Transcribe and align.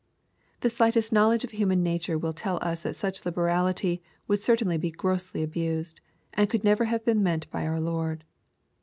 The 0.61 0.69
shghtest 0.69 1.11
knowledge 1.11 1.43
of 1.43 1.51
human 1.51 1.83
nature 1.83 2.17
will 2.17 2.33
tell 2.33 2.57
us 2.63 2.81
that 2.81 2.95
such 2.95 3.21
Uberality 3.21 4.01
would 4.27 4.39
certainly 4.39 4.79
be 4.79 4.89
grossly 4.89 5.43
abused, 5.43 6.01
and 6.33 6.49
could 6.49 6.63
never 6.63 6.85
have 6.85 7.05
been 7.05 7.21
meant 7.21 7.47
by 7.51 7.67
our 7.67 7.79
Lord. 7.79 8.23